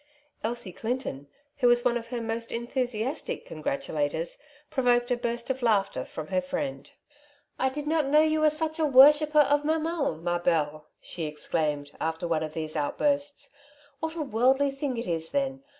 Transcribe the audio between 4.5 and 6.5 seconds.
provoked a burst of laughter from her